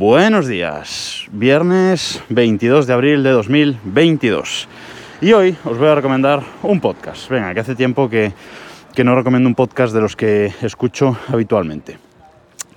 [0.00, 4.66] Buenos días, viernes 22 de abril de 2022.
[5.20, 7.28] Y hoy os voy a recomendar un podcast.
[7.28, 8.32] Venga, que hace tiempo que,
[8.94, 11.98] que no recomiendo un podcast de los que escucho habitualmente.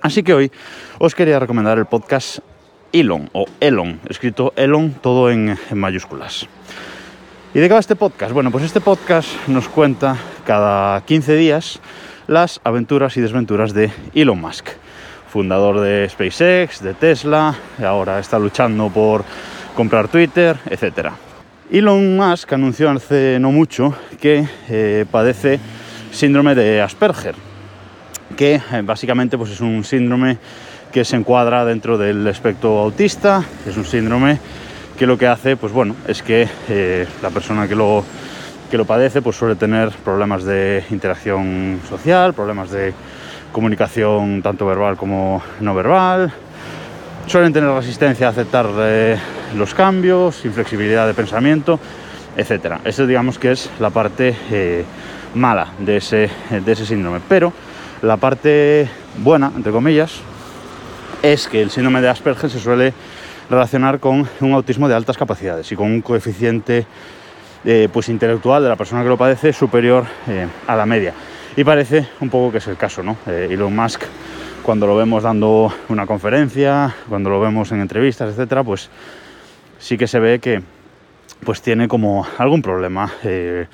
[0.02, 0.52] Así que hoy
[0.98, 2.40] os quería recomendar el podcast
[2.92, 6.46] Elon, o Elon, escrito Elon todo en, en mayúsculas.
[7.54, 8.34] ¿Y de qué va este podcast?
[8.34, 11.80] Bueno, pues este podcast nos cuenta cada 15 días
[12.26, 14.68] las aventuras y desventuras de Elon Musk,
[15.34, 17.52] fundador de SpaceX, de Tesla,
[17.84, 19.24] ahora está luchando por
[19.74, 21.08] comprar Twitter, etc.
[21.72, 25.58] Elon Musk anunció hace no mucho que eh, padece
[26.12, 27.34] síndrome de Asperger,
[28.36, 30.38] que eh, básicamente pues, es un síndrome
[30.92, 34.38] que se encuadra dentro del espectro autista, es un síndrome
[34.96, 38.04] que lo que hace, pues bueno, es que eh, la persona que lo,
[38.70, 42.94] que lo padece pues suele tener problemas de interacción social, problemas de
[43.54, 46.32] comunicación tanto verbal como no verbal,
[47.26, 49.16] suelen tener resistencia a aceptar eh,
[49.56, 51.78] los cambios, inflexibilidad de pensamiento,
[52.36, 52.80] etc.
[52.84, 54.84] Eso digamos que es la parte eh,
[55.34, 57.20] mala de ese, de ese síndrome.
[57.28, 57.52] Pero
[58.02, 60.20] la parte buena, entre comillas,
[61.22, 62.92] es que el síndrome de Asperger se suele
[63.48, 66.86] relacionar con un autismo de altas capacidades y con un coeficiente
[67.64, 71.14] eh, pues intelectual de la persona que lo padece superior eh, a la media.
[71.56, 73.16] Y parece un poco que es el caso, ¿no?
[73.28, 74.02] Eh, Elon Musk,
[74.64, 78.90] cuando lo vemos dando una conferencia, cuando lo vemos en entrevistas, etcétera, pues
[79.78, 80.62] sí que se ve que
[81.44, 83.66] pues tiene como algún problema eh,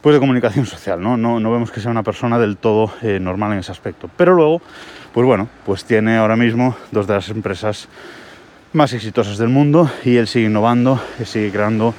[0.00, 1.18] pues de comunicación social, ¿no?
[1.18, 1.38] ¿no?
[1.38, 4.08] No vemos que sea una persona del todo eh, normal en ese aspecto.
[4.16, 4.62] Pero luego,
[5.12, 7.88] pues bueno, pues tiene ahora mismo dos de las empresas
[8.72, 11.92] más exitosas del mundo y él sigue innovando, sigue creando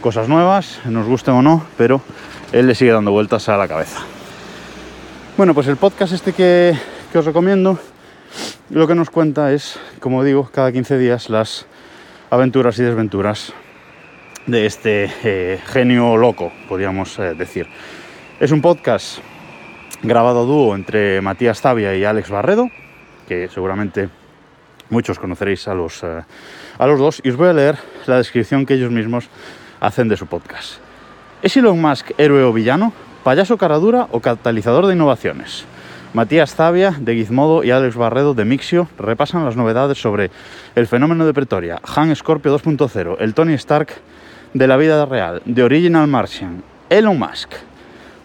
[0.00, 2.00] cosas nuevas, nos gusten o no, pero
[2.50, 4.13] él le sigue dando vueltas a la cabeza.
[5.36, 6.78] Bueno, pues el podcast este que,
[7.12, 7.76] os recomiendo,
[8.70, 11.66] lo que nos cuenta es, como digo, cada 15 días las
[12.30, 13.52] aventuras y desventuras
[14.46, 17.66] de este eh, genio loco, podríamos eh, decir.
[18.38, 19.18] Es un podcast
[20.04, 22.70] grabado a dúo entre Matías Tavia y Alex Barredo,
[23.26, 24.10] que seguramente
[24.88, 26.22] muchos conoceréis a los, eh,
[26.78, 29.28] a los dos, y os voy a leer la descripción que ellos mismos
[29.80, 30.74] hacen de su podcast.
[31.42, 32.92] ¿Es Elon Musk héroe o villano?
[33.24, 35.64] ¿Payaso caradura o catalizador de innovaciones?
[36.12, 40.30] Matías Zavia de Gizmodo y Alex Barredo de Mixio repasan las novedades sobre
[40.74, 43.94] el fenómeno de Pretoria, Han Scorpio 2.0, el Tony Stark
[44.52, 47.48] de la vida real, The Original Martian, Elon Musk.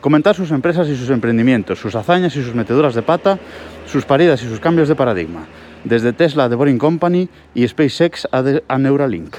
[0.02, 3.40] Comentar sus empresas y sus emprendimientos, sus hazañas y sus meteduras de pata,
[3.86, 5.46] sus paridas y sus cambios de paradigma,
[5.86, 9.34] desde Tesla a The Boring Company y SpaceX a, a Neuralink.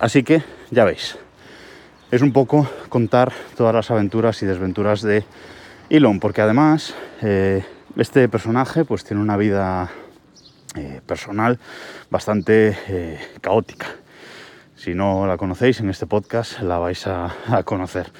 [0.00, 0.42] Así que,
[0.72, 1.16] ya veis,
[2.10, 5.24] es un poco contar todas las aventuras y desventuras de
[5.90, 7.64] Elon, porque además eh,
[7.96, 9.90] este personaje pues tiene una vida
[10.74, 11.58] eh, personal
[12.10, 13.88] bastante eh, caótica.
[14.76, 18.10] Si no la conocéis en este podcast, la vais a, a conocer.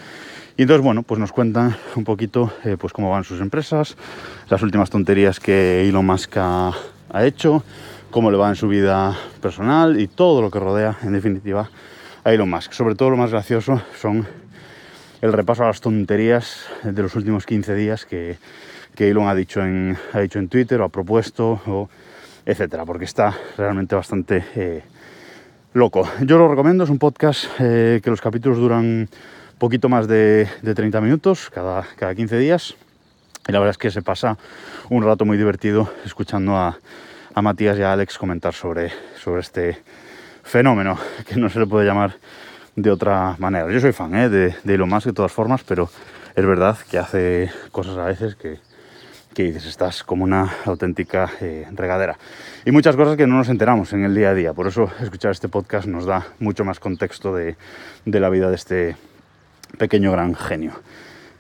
[0.57, 3.97] Y entonces, bueno, pues nos cuentan un poquito pues cómo van sus empresas,
[4.49, 6.73] las últimas tonterías que Elon Musk ha,
[7.11, 7.63] ha hecho,
[8.11, 11.71] cómo le va en su vida personal y todo lo que rodea, en definitiva,
[12.33, 12.73] Elon Musk.
[12.73, 14.27] Sobre todo lo más gracioso son
[15.21, 18.39] el repaso a las tonterías de los últimos 15 días que,
[18.99, 21.89] Elon ha dicho, en, ha dicho en Twitter o ha propuesto,
[22.45, 24.83] etcétera, porque está realmente bastante eh,
[25.75, 26.09] loco.
[26.23, 29.09] Yo lo recomiendo, es un podcast eh, que los capítulos duran
[29.59, 32.75] poquito más de, de 30 minutos cada, cada 15 días.
[33.47, 34.37] Y la verdad es que se pasa
[34.91, 36.79] un rato muy divertido escuchando a,
[37.35, 38.91] a Matías y a Alex comentar sobre,
[39.23, 39.79] sobre este
[40.49, 40.99] fenómeno,
[41.29, 42.17] que no se le puede llamar
[42.75, 43.71] de otra manera.
[43.71, 44.29] Yo soy fan ¿eh?
[44.29, 45.91] de, de Elon Musk de todas formas, pero
[46.35, 48.59] es verdad que hace cosas a veces que,
[49.35, 52.19] que dices, estás como una auténtica eh, regadera.
[52.65, 54.53] Y muchas cosas que no nos enteramos en el día a día.
[54.53, 57.57] Por eso escuchar este podcast nos da mucho más contexto de,
[58.05, 58.97] de la vida de este
[59.77, 60.73] pequeño gran genio.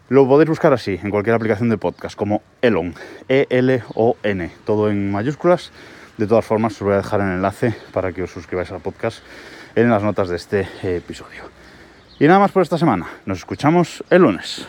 [0.08, 2.94] Lo podéis buscar así en cualquier aplicación de podcast, como Elon,
[3.28, 5.70] E-L-O-N, todo en mayúsculas.
[6.18, 9.22] De todas formas, os voy a dejar el enlace para que os suscribáis al podcast
[9.76, 11.44] en las notas de este eh, episodio.
[12.18, 13.06] Y nada más por esta semana.
[13.24, 14.66] Nos escuchamos el lunes.